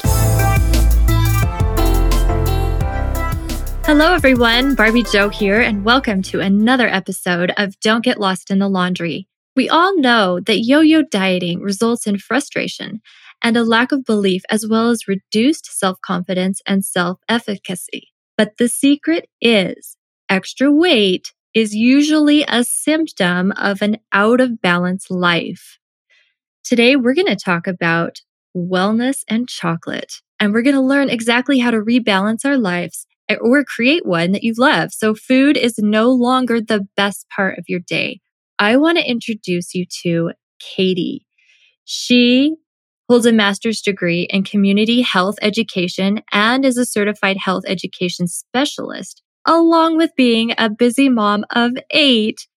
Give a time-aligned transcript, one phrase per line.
[3.86, 4.76] Hello, everyone.
[4.76, 9.28] Barbie Joe here, and welcome to another episode of Don't Get Lost in the Laundry.
[9.58, 13.02] We all know that yo yo dieting results in frustration
[13.44, 18.09] and a lack of belief, as well as reduced self confidence and self efficacy.
[18.38, 19.98] But the secret is
[20.30, 25.78] extra weight is usually a symptom of an out of balance life.
[26.64, 28.22] Today, we're going to talk about
[28.56, 33.06] wellness and chocolate, and we're going to learn exactly how to rebalance our lives
[33.42, 34.92] or create one that you love.
[34.92, 38.20] So food is no longer the best part of your day.
[38.60, 41.26] I want to introduce you to Katie.
[41.86, 42.56] She
[43.14, 49.22] holds a master's degree in community health education and is a certified health education specialist,
[49.45, 52.47] along with being a busy mom of eight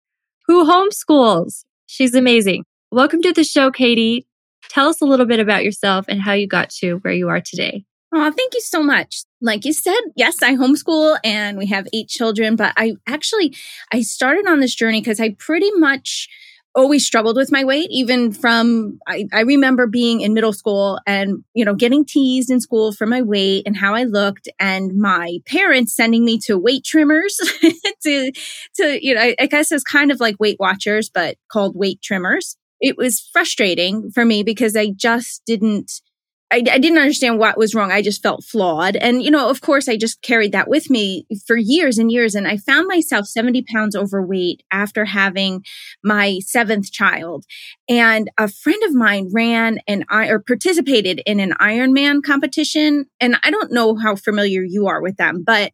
[0.46, 1.66] who homeschools.
[1.84, 2.64] She's amazing.
[2.90, 4.26] Welcome to the show, Katie.
[4.70, 7.42] Tell us a little bit about yourself and how you got to where you are
[7.42, 7.84] today.
[8.14, 9.24] Oh, thank you so much.
[9.42, 13.54] Like you said, yes, I homeschool and we have eight children, but I actually
[13.92, 16.30] I started on this journey because I pretty much
[16.76, 21.42] always struggled with my weight, even from I, I remember being in middle school and
[21.54, 25.38] you know getting teased in school for my weight and how I looked, and my
[25.46, 27.36] parents sending me to weight trimmers
[28.04, 28.32] to
[28.76, 32.00] to you know I, I guess it's kind of like Weight Watchers, but called weight
[32.02, 32.56] trimmers.
[32.80, 36.02] It was frustrating for me because I just didn't
[36.52, 37.90] I, I, didn't understand what was wrong.
[37.90, 38.94] I just felt flawed.
[38.94, 42.36] And, you know, of course, I just carried that with me for years and years.
[42.36, 45.64] And I found myself 70 pounds overweight after having
[46.04, 47.44] my seventh child.
[47.88, 53.06] And a friend of mine ran and I or participated in an Ironman competition.
[53.20, 55.72] And I don't know how familiar you are with them, but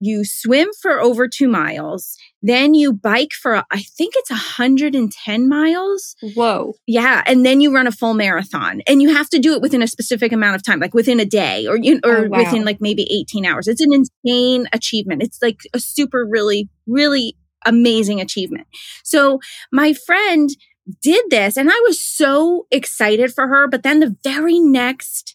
[0.00, 6.14] you swim for over two miles, then you bike for, I think it's 110 miles.
[6.34, 6.74] Whoa.
[6.86, 7.22] Yeah.
[7.26, 9.88] And then you run a full marathon and you have to do it within a
[9.88, 12.38] specific amount of time, like within a day or, you, or oh, wow.
[12.38, 13.66] within like maybe 18 hours.
[13.66, 15.22] It's an insane achievement.
[15.22, 17.36] It's like a super, really, really
[17.66, 18.66] amazing achievement.
[19.02, 19.40] So
[19.72, 20.48] my friend
[21.02, 23.68] did this and I was so excited for her.
[23.68, 25.34] But then the very next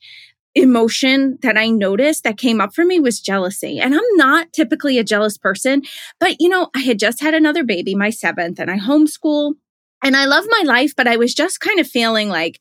[0.55, 3.79] emotion that I noticed that came up for me was jealousy.
[3.79, 5.81] And I'm not typically a jealous person,
[6.19, 9.53] but you know, I had just had another baby, my seventh, and I homeschool
[10.03, 12.59] and I love my life, but I was just kind of feeling like,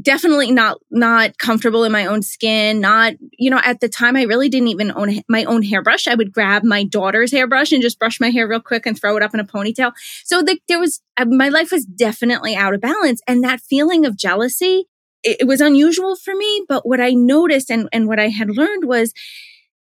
[0.00, 4.22] definitely not not comfortable in my own skin not you know at the time i
[4.22, 7.98] really didn't even own my own hairbrush i would grab my daughter's hairbrush and just
[7.98, 9.92] brush my hair real quick and throw it up in a ponytail
[10.24, 14.06] so the, there was uh, my life was definitely out of balance and that feeling
[14.06, 14.86] of jealousy
[15.22, 18.50] it, it was unusual for me, but what I noticed and, and what I had
[18.50, 19.12] learned was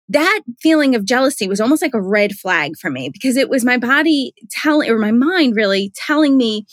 [0.09, 3.65] that feeling of jealousy was almost like a red flag for me because it was
[3.65, 6.65] my body telling, or my mind really telling me,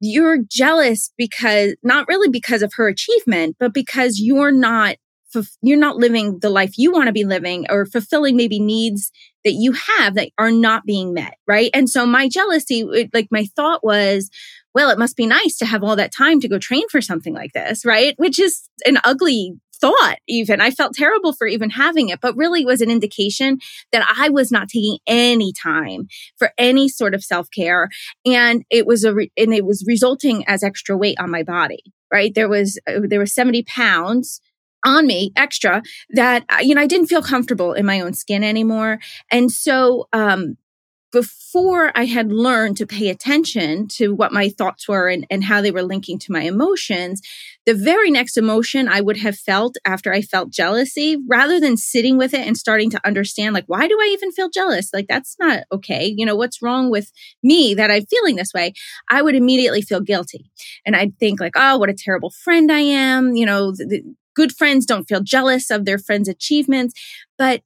[0.00, 4.96] you're jealous because not really because of her achievement, but because you're not
[5.60, 9.12] you're not living the life you want to be living or fulfilling maybe needs
[9.44, 11.70] that you have that are not being met right?
[11.74, 14.30] And so my jealousy like my thought was
[14.78, 17.34] well, it must be nice to have all that time to go train for something
[17.34, 18.14] like this, right?
[18.16, 20.60] Which is an ugly thought even.
[20.60, 23.58] I felt terrible for even having it but really was an indication
[23.92, 27.88] that i was not taking any time for any sort of self-care
[28.26, 31.84] and it was a re- and it was resulting as extra weight on my body
[32.12, 32.34] right?
[32.34, 34.40] There was uh, there was 70 pounds
[34.84, 38.44] on me extra that uh, you know i didn't feel comfortable in my own skin
[38.44, 39.00] anymore.
[39.30, 40.56] And so um
[41.10, 45.62] before I had learned to pay attention to what my thoughts were and, and how
[45.62, 47.22] they were linking to my emotions,
[47.64, 52.18] the very next emotion I would have felt after I felt jealousy, rather than sitting
[52.18, 54.90] with it and starting to understand, like, why do I even feel jealous?
[54.92, 56.12] Like, that's not okay.
[56.14, 57.10] You know, what's wrong with
[57.42, 58.74] me that I'm feeling this way?
[59.10, 60.50] I would immediately feel guilty.
[60.84, 63.34] And I'd think, like, oh, what a terrible friend I am.
[63.34, 64.02] You know, the, the
[64.34, 66.94] good friends don't feel jealous of their friends' achievements.
[67.38, 67.62] But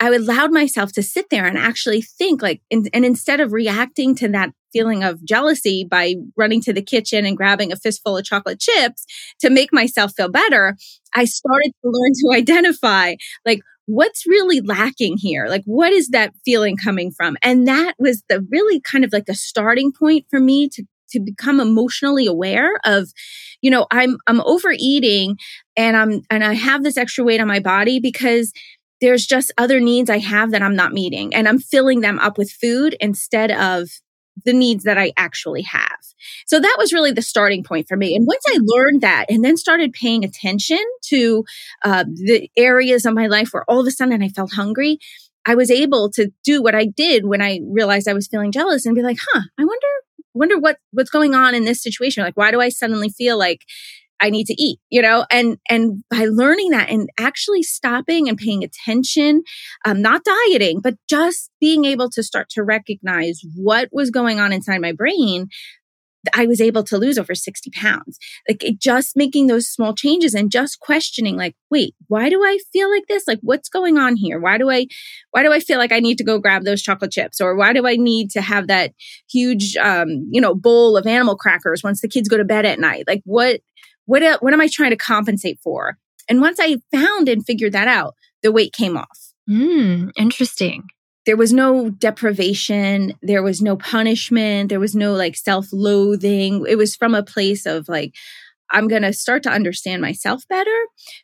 [0.00, 4.14] I allowed myself to sit there and actually think like, and, and instead of reacting
[4.16, 8.24] to that feeling of jealousy by running to the kitchen and grabbing a fistful of
[8.24, 9.06] chocolate chips
[9.40, 10.76] to make myself feel better,
[11.14, 13.14] I started to learn to identify
[13.46, 15.46] like, what's really lacking here?
[15.46, 17.36] Like, what is that feeling coming from?
[17.42, 21.20] And that was the really kind of like the starting point for me to to
[21.20, 23.12] become emotionally aware of
[23.62, 25.36] you know i'm i'm overeating
[25.76, 28.52] and i'm and i have this extra weight on my body because
[29.04, 32.38] there's just other needs i have that i'm not meeting and i'm filling them up
[32.38, 33.88] with food instead of
[34.44, 35.98] the needs that I actually have.
[36.46, 38.16] So that was really the starting point for me.
[38.16, 41.44] And once I learned that and then started paying attention to
[41.84, 44.98] uh, the areas of my life where all of a sudden I felt hungry,
[45.46, 48.86] I was able to do what I did when I realized I was feeling jealous
[48.86, 49.86] and be like, huh, I wonder,
[50.32, 52.24] wonder what, what's going on in this situation.
[52.24, 53.60] Like, why do I suddenly feel like
[54.24, 58.38] I need to eat, you know, and, and by learning that and actually stopping and
[58.38, 59.42] paying attention,
[59.84, 64.50] um, not dieting, but just being able to start to recognize what was going on
[64.50, 65.48] inside my brain,
[66.32, 68.18] I was able to lose over 60 pounds.
[68.48, 72.90] Like just making those small changes and just questioning, like, wait, why do I feel
[72.90, 73.24] like this?
[73.28, 74.40] Like, what's going on here?
[74.40, 74.86] Why do I,
[75.32, 77.42] why do I feel like I need to go grab those chocolate chips?
[77.42, 78.94] Or why do I need to have that
[79.30, 82.80] huge, um, you know, bowl of animal crackers once the kids go to bed at
[82.80, 83.04] night?
[83.06, 83.60] Like, what,
[84.06, 85.96] what, what am I trying to compensate for?
[86.28, 89.32] And once I found and figured that out, the weight came off.
[89.48, 90.84] Mm, interesting.
[91.26, 93.14] There was no deprivation.
[93.22, 94.68] There was no punishment.
[94.68, 96.64] There was no like self loathing.
[96.68, 98.14] It was from a place of like,
[98.70, 100.70] I'm going to start to understand myself better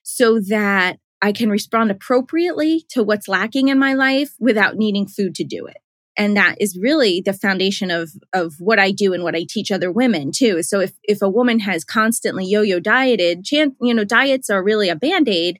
[0.02, 5.34] so that I can respond appropriately to what's lacking in my life without needing food
[5.36, 5.78] to do it
[6.20, 9.72] and that is really the foundation of of what I do and what I teach
[9.72, 10.62] other women too.
[10.62, 14.96] So if if a woman has constantly yo-yo dieted, you know, diets are really a
[14.96, 15.58] band-aid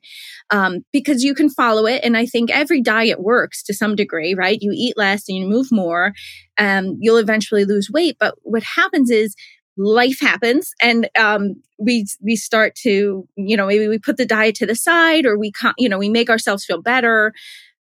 [0.51, 4.35] um, because you can follow it, and I think every diet works to some degree,
[4.35, 4.59] right?
[4.61, 6.13] You eat less and you move more,
[6.59, 8.17] um, you'll eventually lose weight.
[8.19, 9.35] But what happens is
[9.77, 14.53] life happens and um, we we start to you know maybe we put the diet
[14.53, 17.33] to the side or we you know we make ourselves feel better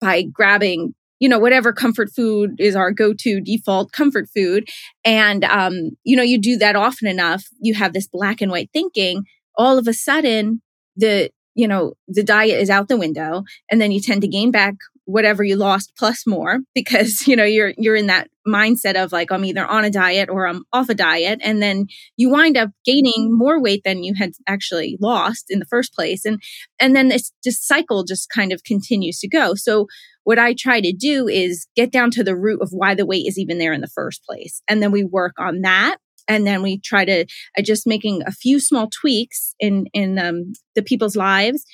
[0.00, 4.68] by grabbing you know, whatever comfort food is our go-to default comfort food.
[5.04, 8.70] And, um, you know, you do that often enough, you have this black and white
[8.72, 9.24] thinking.
[9.56, 10.60] All of a sudden,
[10.96, 14.50] the, you know, the diet is out the window and then you tend to gain
[14.50, 14.74] back
[15.06, 19.30] whatever you lost plus more because you know you're you're in that mindset of like
[19.30, 21.86] I'm either on a diet or I'm off a diet and then
[22.16, 26.24] you wind up gaining more weight than you had actually lost in the first place
[26.24, 26.42] and
[26.80, 29.86] and then this just cycle just kind of continues to go so
[30.24, 33.26] what I try to do is get down to the root of why the weight
[33.26, 34.62] is even there in the first place.
[34.68, 35.98] And then we work on that.
[36.26, 37.26] And then we try to
[37.58, 41.64] uh, just making a few small tweaks in, in um, the people's lives.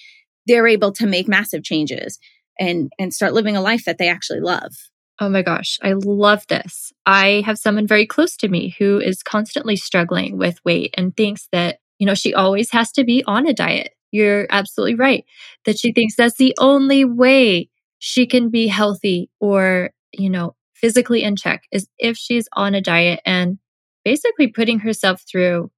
[0.46, 2.18] They're able to make massive changes
[2.58, 4.72] and, and start living a life that they actually love.
[5.20, 6.92] Oh my gosh, I love this.
[7.06, 11.46] I have someone very close to me who is constantly struggling with weight and thinks
[11.52, 13.92] that, you know, she always has to be on a diet.
[14.10, 15.24] You're absolutely right.
[15.66, 17.69] That she thinks that's the only way
[18.00, 22.80] she can be healthy or, you know, physically in check is if she's on a
[22.80, 23.58] diet and
[24.04, 25.70] basically putting herself through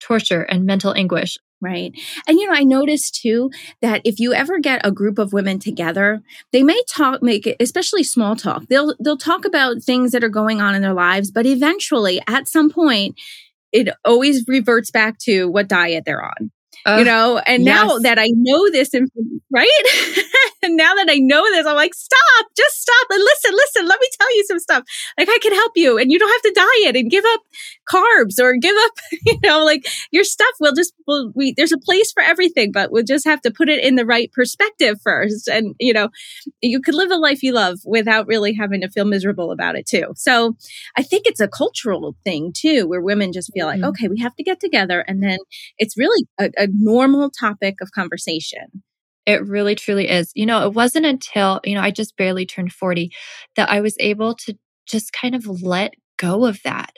[0.00, 1.36] torture and mental anguish.
[1.60, 1.92] Right.
[2.28, 5.58] And, you know, I noticed too that if you ever get a group of women
[5.58, 6.22] together,
[6.52, 8.66] they may talk, make it, especially small talk.
[8.68, 12.46] They'll, they'll talk about things that are going on in their lives, but eventually at
[12.46, 13.18] some point,
[13.72, 16.52] it always reverts back to what diet they're on.
[16.86, 17.84] Uh, you know, and yes.
[17.84, 18.90] now that I know this,
[19.50, 19.68] right?
[20.62, 24.00] and now that I know this, I'm like, stop, just stop and listen, listen, let
[24.00, 24.84] me tell you some stuff.
[25.18, 27.40] Like I can help you and you don't have to diet and give up
[27.90, 28.92] carbs or give up,
[29.26, 30.54] you know, like your stuff.
[30.60, 33.68] We'll just, we'll, we, there's a place for everything, but we'll just have to put
[33.68, 35.48] it in the right perspective first.
[35.48, 36.10] And, you know,
[36.62, 39.86] you could live a life you love without really having to feel miserable about it
[39.86, 40.12] too.
[40.14, 40.56] So
[40.96, 43.88] I think it's a cultural thing too, where women just feel like, mm-hmm.
[43.88, 45.00] okay, we have to get together.
[45.00, 45.38] And then
[45.78, 48.82] it's really a, a normal topic of conversation.
[49.26, 50.30] It really truly is.
[50.34, 53.10] You know, it wasn't until, you know, I just barely turned 40
[53.56, 54.54] that I was able to
[54.86, 56.92] just kind of let go of that.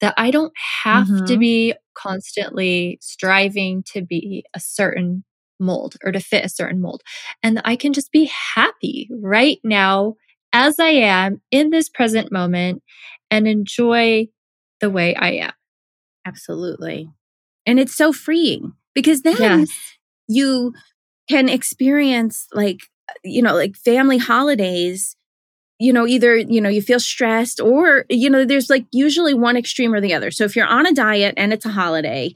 [0.00, 1.26] That I don't have mm-hmm.
[1.26, 5.24] to be constantly striving to be a certain
[5.60, 7.02] mold or to fit a certain mold.
[7.42, 10.14] And I can just be happy right now
[10.52, 12.82] as I am in this present moment
[13.30, 14.28] and enjoy
[14.80, 15.52] the way I am.
[16.26, 17.10] Absolutely.
[17.66, 19.70] And it's so freeing because then yes.
[20.28, 20.72] you
[21.28, 22.80] can experience like
[23.24, 25.16] you know like family holidays
[25.78, 29.56] you know either you know you feel stressed or you know there's like usually one
[29.56, 32.32] extreme or the other so if you're on a diet and it's a holiday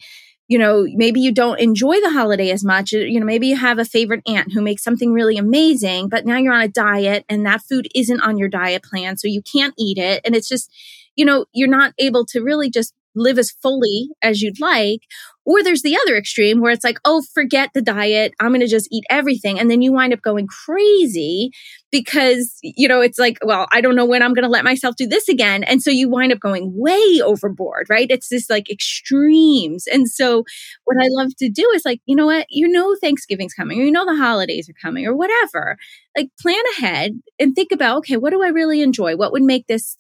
[0.49, 3.57] you know maybe you don't enjoy the holiday as much uh, you know maybe you
[3.57, 7.25] have a favorite aunt who makes something really amazing but now you're on a diet
[7.29, 10.49] and that food isn't on your diet plan so you can't eat it and it's
[10.49, 10.71] just
[11.17, 15.01] you know, you're not able to really just live as fully as you'd like.
[15.47, 18.33] Or there's the other extreme where it's like, oh, forget the diet.
[18.41, 19.61] I'm going to just eat everything.
[19.61, 21.51] And then you wind up going crazy
[21.93, 24.97] because, you know, it's like, well, I don't know when I'm going to let myself
[24.97, 25.63] do this again.
[25.63, 28.07] And so you wind up going way overboard, right?
[28.09, 29.87] It's this like extremes.
[29.87, 30.45] And so
[30.85, 32.47] what I love to do is like, you know what?
[32.49, 35.77] You know, Thanksgiving's coming or you know, the holidays are coming or whatever.
[36.17, 39.15] Like plan ahead and think about, okay, what do I really enjoy?
[39.15, 39.99] What would make this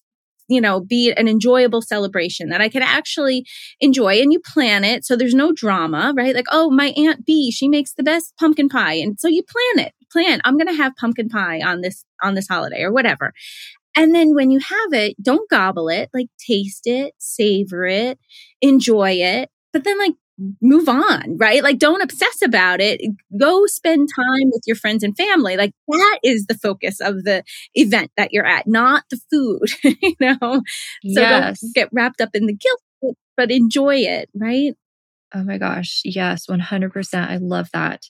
[0.48, 3.46] you know, be an enjoyable celebration that I could actually
[3.80, 4.20] enjoy.
[4.20, 5.04] And you plan it.
[5.04, 6.34] So there's no drama, right?
[6.34, 8.94] Like, oh, my Aunt B, she makes the best pumpkin pie.
[8.94, 12.34] And so you plan it, plan, I'm going to have pumpkin pie on this, on
[12.34, 13.32] this holiday or whatever.
[13.96, 18.18] And then when you have it, don't gobble it, like taste it, savor it,
[18.60, 19.50] enjoy it.
[19.72, 20.14] But then like
[20.60, 21.62] move on, right?
[21.62, 23.00] Like don't obsess about it.
[23.38, 25.56] Go spend time with your friends and family.
[25.56, 29.70] Like that is the focus of the event that you're at, not the food,
[30.02, 30.36] you know?
[30.42, 31.60] So yes.
[31.60, 34.74] don't get wrapped up in the guilt, but enjoy it, right?
[35.34, 36.00] Oh my gosh.
[36.04, 37.28] Yes, 100%.
[37.28, 38.04] I love that.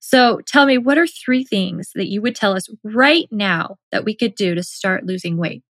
[0.00, 4.04] So tell me, what are three things that you would tell us right now that
[4.04, 5.62] we could do to start losing weight?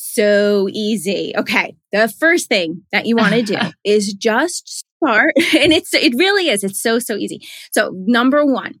[0.00, 1.32] So easy.
[1.36, 1.76] Okay.
[1.92, 6.48] The first thing that you want to do is just start and it's it really
[6.48, 7.40] is it's so so easy
[7.70, 8.74] so number one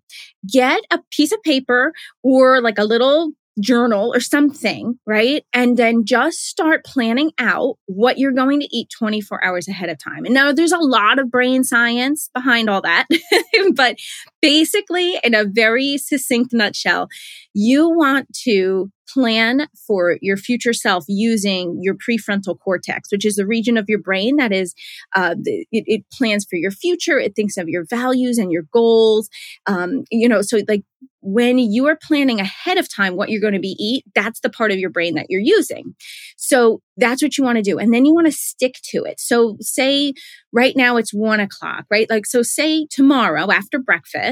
[0.50, 1.92] get a piece of paper
[2.24, 5.44] or like a little journal or something, right?
[5.52, 9.98] And then just start planning out what you're going to eat 24 hours ahead of
[9.98, 10.24] time.
[10.24, 13.06] And now there's a lot of brain science behind all that,
[13.74, 13.96] but
[14.40, 17.08] basically, in a very succinct nutshell,
[17.54, 23.46] you want to plan for your future self using your prefrontal cortex, which is the
[23.46, 24.74] region of your brain that is,
[25.16, 27.18] uh, it, it, plans for your future.
[27.18, 29.28] It thinks of your values and your goals.
[29.66, 30.82] Um, you know, so like
[31.20, 34.50] when you are planning ahead of time what you're going to be eat, that's the
[34.50, 35.94] part of your brain that you're using.
[36.36, 37.78] So that's what you want to do.
[37.78, 39.18] And then you want to stick to it.
[39.18, 40.14] So say
[40.52, 42.08] right now it's one o'clock, right?
[42.08, 44.27] Like, so say tomorrow after breakfast,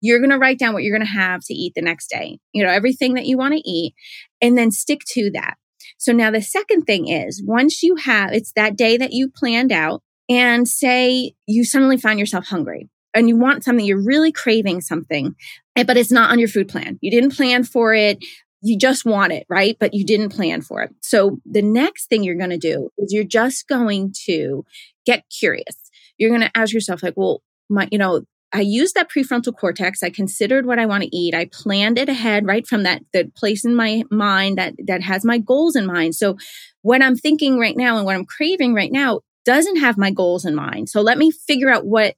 [0.00, 2.38] you're going to write down what you're going to have to eat the next day,
[2.52, 3.94] you know, everything that you want to eat,
[4.40, 5.54] and then stick to that.
[5.98, 9.72] So now the second thing is once you have, it's that day that you planned
[9.72, 14.80] out, and say you suddenly find yourself hungry and you want something, you're really craving
[14.80, 15.34] something,
[15.76, 16.98] eh, but it's not on your food plan.
[17.02, 18.18] You didn't plan for it.
[18.62, 19.76] You just want it, right?
[19.78, 20.94] But you didn't plan for it.
[21.00, 24.64] So the next thing you're going to do is you're just going to
[25.04, 25.76] get curious.
[26.16, 28.22] You're going to ask yourself, like, well, my, you know,
[28.52, 30.02] I used that prefrontal cortex.
[30.02, 31.34] I considered what I want to eat.
[31.34, 35.24] I planned it ahead right from that the place in my mind that that has
[35.24, 36.14] my goals in mind.
[36.14, 36.36] So
[36.82, 40.44] what I'm thinking right now and what I'm craving right now doesn't have my goals
[40.44, 40.88] in mind.
[40.88, 42.14] So let me figure out what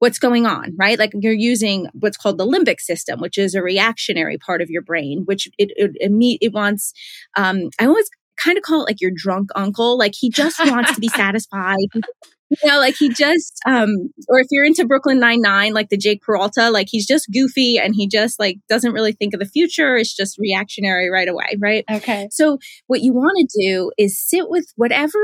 [0.00, 0.98] what's going on, right?
[0.98, 4.82] Like you're using what's called the limbic system, which is a reactionary part of your
[4.82, 6.92] brain, which it it, it, it wants.
[7.36, 8.08] Um, I always
[8.42, 9.98] kind of call it like your drunk uncle.
[9.98, 11.88] Like he just wants to be satisfied
[12.50, 13.88] you know, like he just, um,
[14.28, 17.78] or if you're into Brooklyn Nine Nine, like the Jake Peralta, like he's just goofy
[17.78, 19.96] and he just like doesn't really think of the future.
[19.96, 21.84] It's just reactionary right away, right?
[21.90, 22.28] Okay.
[22.30, 25.18] So what you want to do is sit with whatever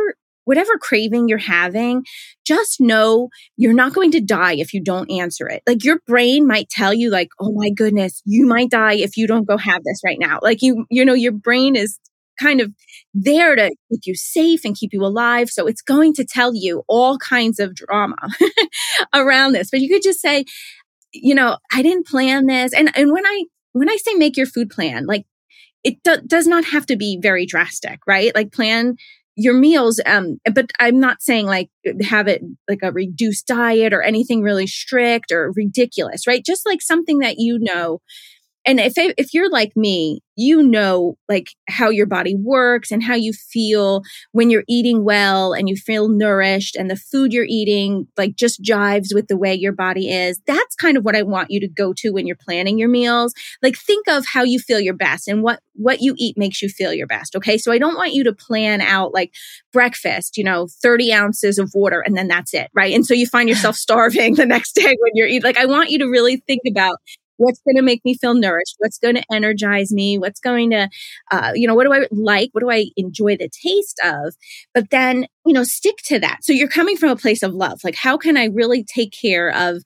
[0.45, 2.05] whatever craving you're having,
[2.47, 5.63] just know you're not going to die if you don't answer it.
[5.67, 9.27] Like your brain might tell you like, "Oh my goodness, you might die if you
[9.27, 11.99] don't go have this right now." Like you you know, your brain is
[12.41, 12.73] kind of
[13.13, 15.51] there to keep you safe and keep you alive.
[15.51, 18.17] So it's going to tell you all kinds of drama
[19.15, 19.71] around this.
[19.71, 20.45] But you could just say,
[21.13, 22.73] you know, I didn't plan this.
[22.73, 25.27] And and when I when I say make your food plan, like
[25.85, 28.35] it do- does not have to be very drastic, right?
[28.35, 28.97] Like plan
[29.37, 31.69] your meals um but i'm not saying like
[32.03, 36.81] have it like a reduced diet or anything really strict or ridiculous right just like
[36.81, 37.99] something that you know
[38.67, 43.15] and if if you're like me you know like how your body works and how
[43.15, 44.03] you feel
[44.33, 48.63] when you're eating well and you feel nourished and the food you're eating like just
[48.63, 50.41] jives with the way your body is.
[50.47, 53.33] That's kind of what i want you to go to when you're planning your meals.
[53.63, 56.69] Like think of how you feel your best and what what you eat makes you
[56.69, 57.59] feel your best okay?
[57.59, 59.33] So i don't want you to plan out like
[59.73, 62.95] breakfast you know 30 ounces of water and then that's it right?
[62.95, 65.91] And so you find yourself starving the next day when you're eating like i want
[65.91, 66.97] you to really think about
[67.37, 70.89] what's going to make me feel nourished what's going to energize me what's going to
[71.31, 74.35] uh, you know what do i like what do i enjoy the taste of?
[74.73, 76.39] But then you know stick to that.
[76.43, 77.81] So you're coming from a place of love.
[77.85, 79.83] Like how can i really take care of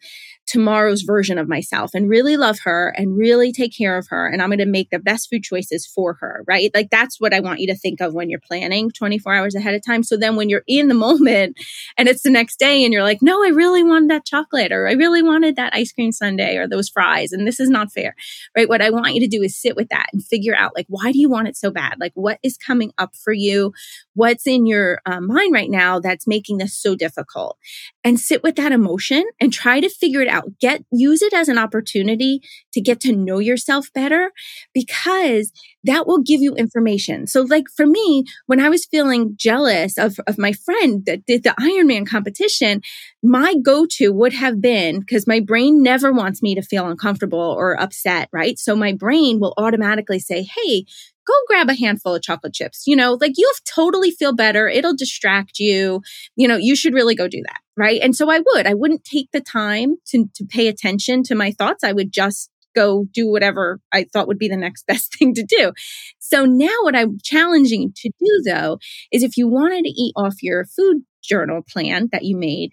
[0.49, 4.27] tomorrow's version of myself and really love her and really take care of her.
[4.27, 6.71] And I'm going to make the best food choices for her, right?
[6.75, 9.75] Like that's what I want you to think of when you're planning 24 hours ahead
[9.75, 10.03] of time.
[10.03, 11.59] So then when you're in the moment
[11.99, 14.89] and it's the next day and you're like, no, I really wanted that chocolate or
[14.89, 17.33] I really wanted that ice cream sundae or those fries.
[17.33, 18.15] And this is not fair,
[18.57, 18.69] right?
[18.69, 21.13] What I want you to do is sit with that and figure out like, why
[21.13, 22.01] do you want it so bad?
[22.01, 23.75] Like what is coming up for you?
[24.19, 27.57] What's in your uh, mind right now that's making this so difficult.
[28.03, 30.59] And sit with that emotion and try to figure it out.
[30.61, 32.41] Get use it as an opportunity
[32.73, 34.33] to get to know yourself better
[34.75, 35.53] because
[35.85, 37.29] that will give you information.
[37.29, 41.43] So like for me when i was feeling jealous of, of my friend that did
[41.43, 42.83] the ironman competition
[43.23, 47.81] my go-to would have been because my brain never wants me to feel uncomfortable or
[47.81, 48.59] upset right?
[48.59, 50.85] So my brain will automatically say hey
[51.29, 52.85] go grab a handful of chocolate chips.
[52.87, 54.69] You know, like you'll totally feel better.
[54.69, 56.03] It'll distract you.
[56.37, 57.61] You know, you should really go do that.
[57.77, 58.01] Right.
[58.03, 61.53] And so I would, I wouldn't take the time to, to pay attention to my
[61.53, 61.85] thoughts.
[61.85, 65.45] I would just go do whatever I thought would be the next best thing to
[65.45, 65.73] do.
[66.19, 68.79] So now what I'm challenging to do though
[69.13, 72.73] is if you wanted to eat off your food journal plan that you made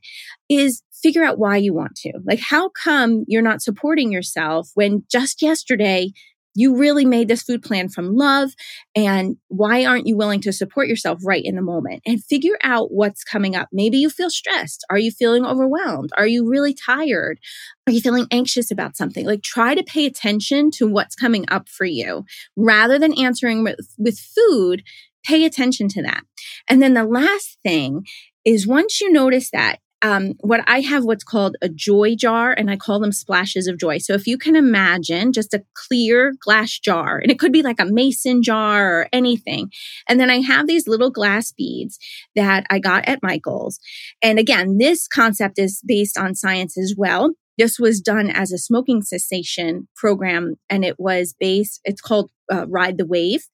[0.50, 2.12] is figure out why you want to.
[2.26, 6.12] Like, how come you're not supporting yourself when just yesterday
[6.56, 8.52] you really made this food plan from love.
[8.96, 12.92] And why aren't you willing to support yourself right in the moment and figure out
[12.92, 13.68] what's coming up?
[13.72, 14.86] Maybe you feel stressed.
[14.90, 16.10] Are you feeling overwhelmed?
[16.18, 17.40] Are you really tired?
[17.86, 19.26] Are you feeling anxious about something?
[19.26, 22.24] Like try to pay attention to what's coming up for you
[22.56, 24.84] rather than answering with, with food.
[25.26, 26.22] Pay attention to that.
[26.70, 28.06] And then the last thing
[28.46, 32.70] is once you notice that, um, what I have what's called a joy jar, and
[32.70, 33.98] I call them splashes of joy.
[33.98, 37.80] So if you can imagine just a clear glass jar, and it could be like
[37.80, 39.72] a mason jar or anything.
[40.08, 41.98] And then I have these little glass beads
[42.36, 43.80] that I got at Michael's.
[44.22, 47.32] And again, this concept is based on science as well.
[47.58, 52.66] This was done as a smoking cessation program, and it was based, it's called uh,
[52.68, 53.46] Ride the Wave.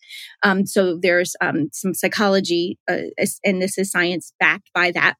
[0.43, 2.97] Um, so there's um, some psychology, uh,
[3.43, 5.15] and this is science backed by that.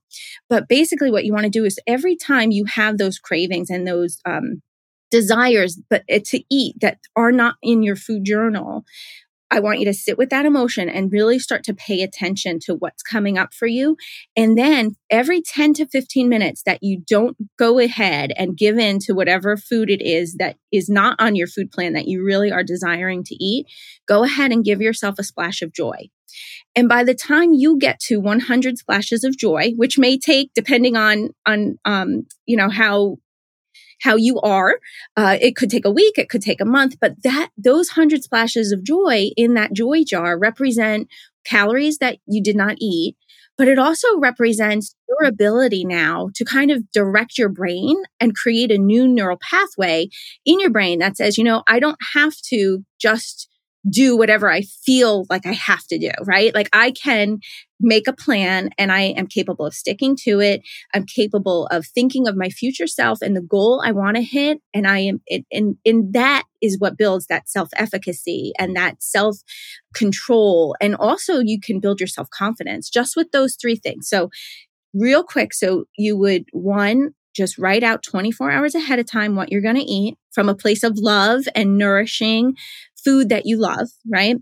[0.50, 3.88] But basically, what you want to do is every time you have those cravings and
[3.88, 4.62] those um,
[5.12, 8.84] desires, but uh, to eat that are not in your food journal,
[9.52, 12.76] I want you to sit with that emotion and really start to pay attention to
[12.76, 13.98] what's coming up for you.
[14.36, 19.00] And then every 10 to 15 minutes that you don't go ahead and give in
[19.00, 22.52] to whatever food it is that is not on your food plan that you really
[22.52, 23.68] are desiring to eat,
[24.08, 26.10] go ahead and give yourself a splash of joy.
[26.76, 30.96] And by the time you get to 100 splashes of joy, which may take, depending
[30.96, 33.18] on, on, um, you know, how
[34.02, 34.80] how you are.
[35.16, 38.24] Uh, it could take a week, it could take a month, but that those hundred
[38.24, 41.08] splashes of joy in that joy jar represent
[41.46, 43.16] calories that you did not eat,
[43.58, 48.72] but it also represents your ability now to kind of direct your brain and create
[48.72, 50.08] a new neural pathway
[50.46, 53.50] in your brain that says, you know, I don't have to just
[53.90, 56.54] do whatever I feel like I have to do, right?
[56.54, 57.40] Like I can
[57.80, 60.62] make a plan and I am capable of sticking to it.
[60.94, 64.60] I'm capable of thinking of my future self and the goal I want to hit.
[64.74, 69.02] And I am, it, and, and that is what builds that self efficacy and that
[69.02, 69.38] self
[69.96, 70.76] control.
[70.80, 74.08] And also you can build your self confidence just with those three things.
[74.08, 74.30] So
[74.94, 75.54] real quick.
[75.54, 79.76] So you would one, just write out 24 hours ahead of time what you're going
[79.76, 82.56] to eat from a place of love and nourishing
[83.04, 84.38] food that you love, right?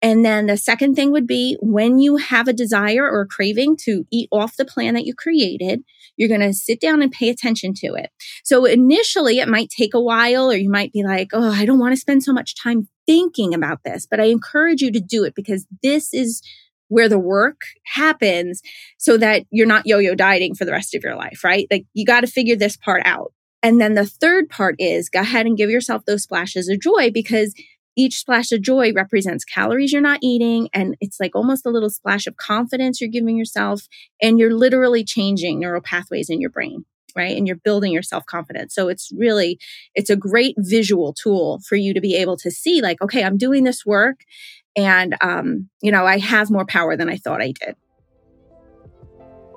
[0.00, 3.76] And then the second thing would be when you have a desire or a craving
[3.84, 5.82] to eat off the plan that you created,
[6.16, 8.10] you're going to sit down and pay attention to it.
[8.44, 11.78] So initially it might take a while or you might be like, Oh, I don't
[11.78, 15.24] want to spend so much time thinking about this, but I encourage you to do
[15.24, 16.42] it because this is
[16.88, 18.62] where the work happens
[18.96, 21.66] so that you're not yo-yo dieting for the rest of your life, right?
[21.70, 23.32] Like you got to figure this part out.
[23.62, 27.10] And then the third part is go ahead and give yourself those splashes of joy
[27.10, 27.54] because
[27.98, 30.68] each splash of joy represents calories you're not eating.
[30.72, 33.88] And it's like almost a little splash of confidence you're giving yourself.
[34.22, 36.84] And you're literally changing neural pathways in your brain
[37.16, 39.58] right and you're building your self confidence so it's really
[39.94, 43.38] it's a great visual tool for you to be able to see like okay i'm
[43.38, 44.20] doing this work
[44.76, 47.74] and um, you know i have more power than i thought i did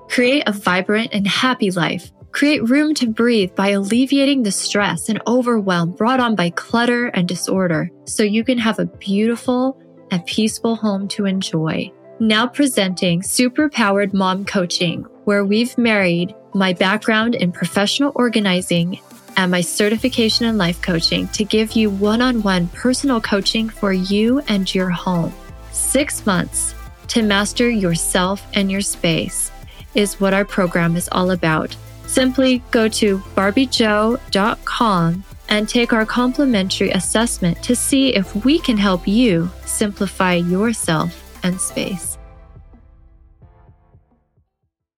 [0.07, 5.21] create a vibrant and happy life Create room to breathe by alleviating the stress and
[5.27, 9.77] overwhelm brought on by clutter and disorder so you can have a beautiful
[10.11, 11.91] and peaceful home to enjoy.
[12.19, 18.99] Now presenting Superpowered Mom Coaching, where we've married my background in professional organizing
[19.37, 23.91] and my certification in life coaching to give you one on one personal coaching for
[23.91, 25.33] you and your home.
[25.71, 26.75] Six months
[27.09, 29.51] to master yourself and your space
[29.95, 31.75] is what our program is all about.
[32.11, 39.07] Simply go to barbiejoe.com and take our complimentary assessment to see if we can help
[39.07, 42.17] you simplify yourself and space.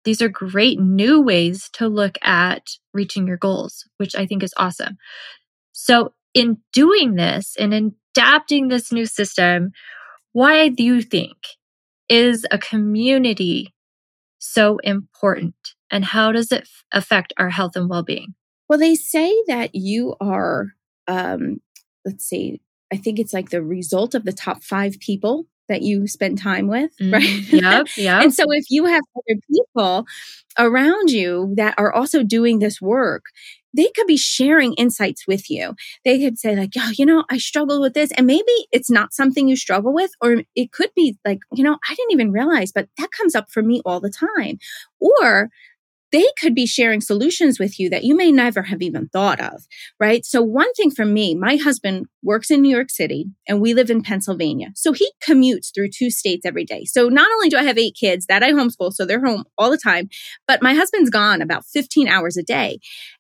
[0.06, 2.64] These are great new ways to look at
[2.96, 4.98] reaching your goals, which I think is awesome.
[5.72, 9.70] So, in doing this and in adapting this new system,
[10.32, 11.38] why do you think
[12.10, 13.72] is a community
[14.40, 15.54] so important
[15.94, 18.34] and how does it f- affect our health and well-being?
[18.68, 20.74] Well, they say that you are,
[21.08, 21.62] um,
[22.04, 22.60] let's see,
[22.92, 26.68] I think it's like the result of the top five people that you spend time
[26.68, 27.54] with, mm, right?
[27.54, 28.22] Yep, yeah.
[28.22, 30.06] and so if you have other people
[30.58, 33.26] around you that are also doing this work,
[33.76, 35.76] they could be sharing insights with you.
[36.06, 39.14] They could say like, "Oh, you know, I struggle with this." And maybe it's not
[39.14, 42.72] something you struggle with or it could be like, "You know, I didn't even realize,
[42.72, 44.60] but that comes up for me all the time."
[45.00, 45.50] Or
[46.14, 49.66] they could be sharing solutions with you that you may never have even thought of,
[50.00, 50.24] right?
[50.24, 53.90] So one thing for me, my husband works in New York City and we live
[53.90, 54.68] in Pennsylvania.
[54.76, 56.86] So he commutes through two states every day.
[56.86, 59.72] So not only do I have eight kids that I homeschool, so they're home all
[59.72, 60.08] the time,
[60.48, 62.78] but my husband's gone about 15 hours a day.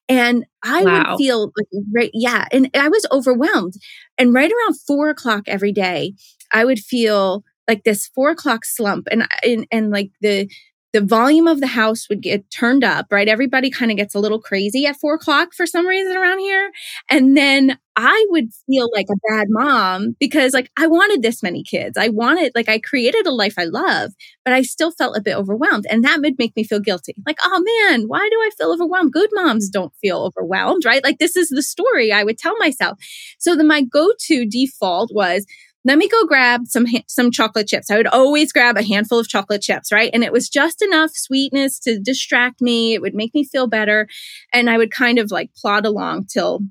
[0.07, 0.97] And I wow.
[1.09, 2.45] would feel like, right, yeah.
[2.51, 3.73] And I was overwhelmed.
[4.19, 6.13] And right around four o'clock every day,
[6.51, 10.47] I would feel like this four o'clock slump and, and, and like the,
[10.93, 13.27] the volume of the house would get turned up, right?
[13.27, 16.71] Everybody kind of gets a little crazy at four o'clock for some reason around here.
[17.09, 21.63] And then I would feel like a bad mom because like I wanted this many
[21.63, 21.97] kids.
[21.97, 24.11] I wanted, like I created a life I love,
[24.45, 25.85] but I still felt a bit overwhelmed.
[25.89, 27.15] And that would make me feel guilty.
[27.25, 29.13] Like, oh man, why do I feel overwhelmed?
[29.13, 31.03] Good moms don't feel overwhelmed, right?
[31.03, 32.99] Like this is the story I would tell myself.
[33.39, 35.45] So then my go-to default was,
[35.85, 37.89] let me go grab some some chocolate chips.
[37.91, 40.11] I would always grab a handful of chocolate chips, right?
[40.13, 42.93] And it was just enough sweetness to distract me.
[42.93, 44.07] It would make me feel better,
[44.53, 46.61] and I would kind of like plod along till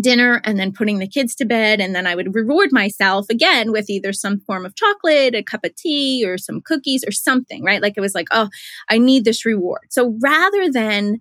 [0.00, 3.72] dinner and then putting the kids to bed and then I would reward myself again
[3.72, 7.64] with either some form of chocolate, a cup of tea or some cookies or something,
[7.64, 7.82] right?
[7.82, 8.48] Like it was like, "Oh,
[8.88, 11.18] I need this reward." So rather than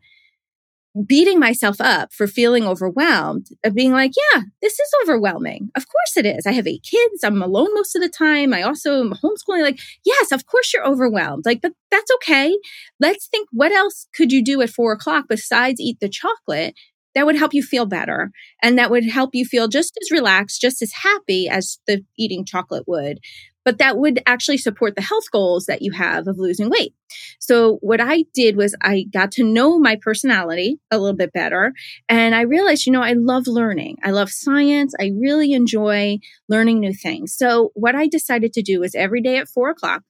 [1.05, 5.69] beating myself up for feeling overwhelmed of being like, yeah, this is overwhelming.
[5.75, 6.45] Of course it is.
[6.45, 7.23] I have eight kids.
[7.23, 8.53] I'm alone most of the time.
[8.53, 9.61] I also am homeschooling.
[9.61, 11.45] Like, yes, of course you're overwhelmed.
[11.45, 12.55] Like, but that's okay.
[12.99, 16.75] Let's think what else could you do at four o'clock besides eat the chocolate
[17.15, 18.31] that would help you feel better
[18.61, 22.45] and that would help you feel just as relaxed, just as happy as the eating
[22.45, 23.19] chocolate would
[23.65, 26.93] but that would actually support the health goals that you have of losing weight.
[27.39, 31.73] So what I did was I got to know my personality a little bit better
[32.07, 33.97] and I realized, you know, I love learning.
[34.03, 34.93] I love science.
[34.99, 37.35] I really enjoy learning new things.
[37.35, 40.03] So what I decided to do was every day at four o'clock,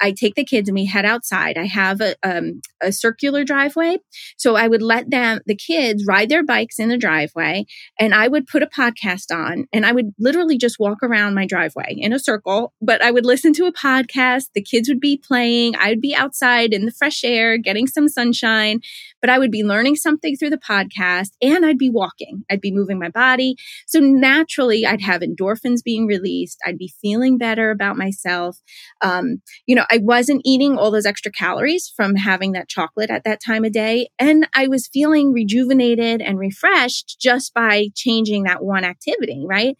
[0.00, 1.58] I take the kids and we head outside.
[1.58, 3.98] I have a, um, a circular driveway.
[4.36, 7.66] So I would let them, the kids ride their bikes in the driveway
[7.98, 11.46] and I would put a podcast on and I would literally just walk around my
[11.46, 14.46] driveway in a circle, but I would listen to a podcast.
[14.54, 15.74] The kids would be playing.
[15.76, 18.80] I would be outside in the fresh air, getting some sunshine,
[19.26, 22.44] but I would be learning something through the podcast and I'd be walking.
[22.48, 23.56] I'd be moving my body.
[23.88, 26.58] So naturally I'd have endorphins being released.
[26.64, 28.58] I'd be feeling better about myself.
[29.02, 33.24] Um, you know, I wasn't eating all those extra calories from having that chocolate at
[33.24, 34.10] that time of day.
[34.16, 39.76] And I was feeling rejuvenated and refreshed just by changing that one activity, right?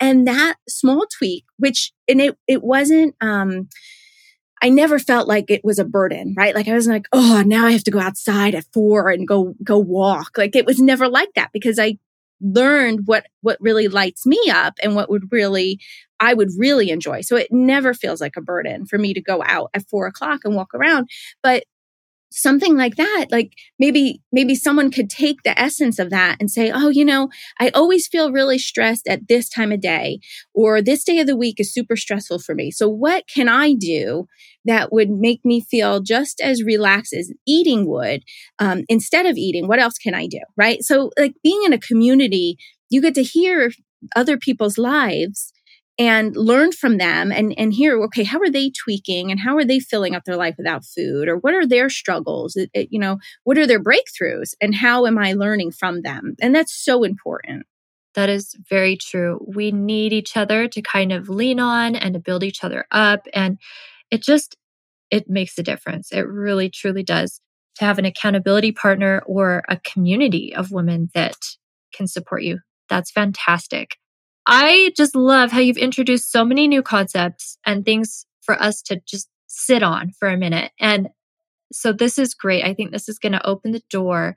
[0.00, 3.68] And that small tweak, which, and it, it wasn't, um,
[4.62, 6.54] I never felt like it was a burden, right?
[6.54, 9.54] Like I was like, oh, now I have to go outside at four and go,
[9.62, 10.36] go walk.
[10.36, 11.98] Like it was never like that because I
[12.40, 15.80] learned what what really lights me up and what would really
[16.20, 17.20] I would really enjoy.
[17.20, 20.40] So it never feels like a burden for me to go out at four o'clock
[20.44, 21.08] and walk around.
[21.42, 21.64] But
[22.30, 26.70] something like that like maybe maybe someone could take the essence of that and say
[26.70, 30.20] oh you know i always feel really stressed at this time of day
[30.54, 32.70] or this day of the week is super stressful for me.
[32.70, 34.26] So what can i do
[34.64, 38.22] that would make me feel just as relaxed as eating would
[38.58, 39.68] um, instead of eating?
[39.68, 40.82] What else can i do right?
[40.82, 42.56] So like being in a community
[42.90, 43.70] you get to hear
[44.16, 45.52] other people's lives
[45.98, 49.64] and learn from them and, and hear, okay, how are they tweaking and how are
[49.64, 51.28] they filling up their life without food?
[51.28, 52.54] Or what are their struggles?
[52.54, 56.36] It, it, you know, what are their breakthroughs and how am I learning from them?
[56.40, 57.66] And that's so important.
[58.14, 59.44] That is very true.
[59.54, 63.26] We need each other to kind of lean on and to build each other up.
[63.34, 63.58] And
[64.10, 64.56] it just,
[65.10, 66.12] it makes a difference.
[66.12, 67.40] It really, truly does
[67.76, 71.36] to have an accountability partner or a community of women that
[71.92, 72.58] can support you.
[72.88, 73.96] That's fantastic.
[74.50, 78.98] I just love how you've introduced so many new concepts and things for us to
[79.06, 80.72] just sit on for a minute.
[80.80, 81.10] And
[81.70, 82.64] so this is great.
[82.64, 84.36] I think this is going to open the door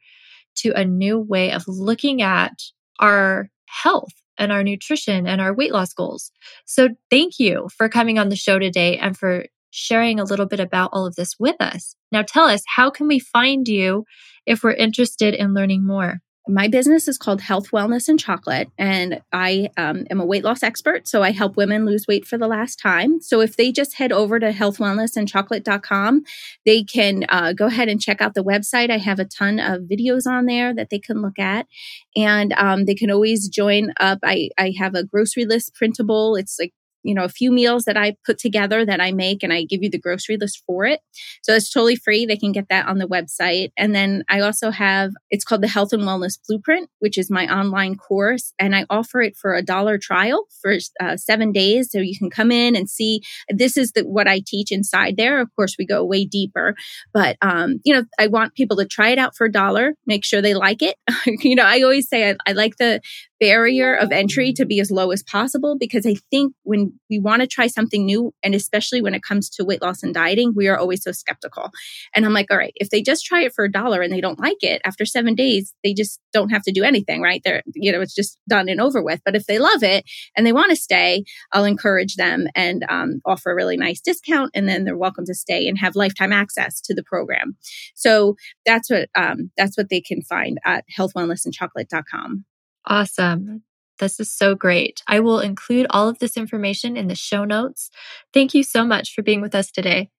[0.58, 2.52] to a new way of looking at
[3.00, 6.32] our health and our nutrition and our weight loss goals.
[6.65, 10.60] So thank you for coming on the show today and for sharing a little bit
[10.60, 11.95] about all of this with us.
[12.12, 14.04] Now tell us, how can we find you
[14.45, 16.19] if we're interested in learning more?
[16.47, 20.63] My business is called Health, Wellness, and Chocolate, and I um, am a weight loss
[20.63, 21.08] expert.
[21.08, 23.21] So I help women lose weight for the last time.
[23.21, 26.23] So if they just head over to healthwellnessandchocolate.com,
[26.65, 28.89] they can uh, go ahead and check out the website.
[28.89, 31.67] I have a ton of videos on there that they can look at,
[32.15, 34.19] and um, they can always join up.
[34.23, 36.36] I, I have a grocery list printable.
[36.36, 36.73] It's like
[37.04, 39.82] you know, a few meals that I put together that I make and I give
[39.84, 41.00] you the grocery list for it.
[41.44, 42.26] So it's totally free.
[42.26, 43.72] They can get that on the website.
[43.78, 47.48] And then I also have, it's called the Health and Wellness Blueprint, which is my
[47.48, 48.54] online course.
[48.60, 51.90] And I offer it for a dollar trial for uh, seven days.
[51.92, 55.40] So you can come in and see this is the, what I teach inside there.
[55.42, 56.76] Of course, we go way deeper,
[57.14, 60.26] but, um, you know, I want people to try it out for a dollar, make
[60.26, 60.96] sure they like it.
[61.26, 63.02] you know, I always say I, I like the
[63.41, 67.41] barrier of entry to be as low as possible because I think when we want
[67.41, 70.67] to try something new, and especially when it comes to weight loss and dieting, we
[70.67, 71.71] are always so skeptical.
[72.15, 74.21] And I'm like, all right, if they just try it for a dollar and they
[74.21, 77.41] don't like it after seven days, they just don't have to do anything, right?
[77.43, 79.21] They're, you know, it's just done and over with.
[79.25, 80.06] But if they love it
[80.38, 84.51] and they want to stay, I'll encourage them and um, offer a really nice discount.
[84.54, 87.58] And then they're welcome to stay and have lifetime access to the program.
[87.95, 88.36] So
[88.67, 92.45] that's what, um, that's what they can find at healthwellnessandchocolate.com.
[92.86, 93.63] Awesome.
[94.00, 95.04] This is so great.
[95.08, 97.91] I will include all of this information in the show notes.
[98.34, 100.10] Thank you so much for being with us today.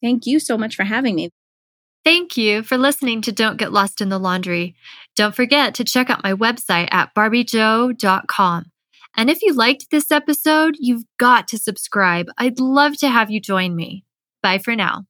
[0.00, 1.30] Thank you so much for having me.
[2.04, 4.74] Thank you for listening to Don't Get Lost in the Laundry.
[5.14, 8.66] Don't forget to check out my website at barbiejoe.com.
[9.16, 12.26] And if you liked this episode, you've got to subscribe.
[12.38, 14.04] I'd love to have you join me.
[14.42, 15.04] Bye for now.